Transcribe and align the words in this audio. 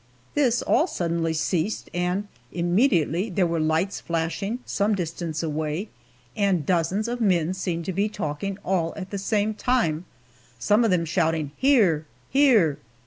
This 0.33 0.63
all 0.63 0.87
suddenly 0.87 1.31
ceased, 1.35 1.87
and 1.93 2.27
immediately 2.51 3.29
there 3.29 3.45
were 3.45 3.59
lights 3.59 3.99
flashing 4.01 4.57
some 4.65 4.95
distance 4.95 5.43
away, 5.43 5.89
and 6.35 6.65
dozens 6.65 7.07
of 7.07 7.21
men 7.21 7.53
seemed 7.53 7.85
to 7.85 7.93
be 7.93 8.09
talking 8.09 8.57
all 8.65 8.95
at 8.97 9.11
the 9.11 9.19
same 9.19 9.53
time, 9.53 10.05
some 10.57 10.83
of 10.83 10.89
them 10.89 11.05
shouting, 11.05 11.51
"Here!" 11.55 12.07
"Here!" 12.31 12.79